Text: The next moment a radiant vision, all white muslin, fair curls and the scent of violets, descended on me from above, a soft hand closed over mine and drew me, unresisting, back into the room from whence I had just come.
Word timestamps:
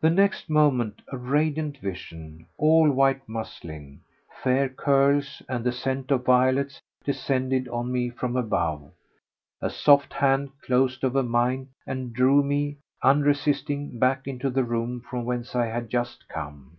The 0.00 0.10
next 0.10 0.48
moment 0.48 1.02
a 1.08 1.16
radiant 1.16 1.78
vision, 1.78 2.46
all 2.56 2.88
white 2.88 3.28
muslin, 3.28 4.00
fair 4.44 4.68
curls 4.68 5.42
and 5.48 5.64
the 5.64 5.72
scent 5.72 6.12
of 6.12 6.24
violets, 6.24 6.80
descended 7.04 7.66
on 7.66 7.90
me 7.90 8.10
from 8.10 8.36
above, 8.36 8.92
a 9.60 9.68
soft 9.68 10.12
hand 10.12 10.50
closed 10.62 11.04
over 11.04 11.24
mine 11.24 11.70
and 11.84 12.12
drew 12.12 12.44
me, 12.44 12.76
unresisting, 13.02 13.98
back 13.98 14.28
into 14.28 14.50
the 14.50 14.62
room 14.62 15.00
from 15.00 15.24
whence 15.24 15.56
I 15.56 15.66
had 15.66 15.90
just 15.90 16.28
come. 16.28 16.78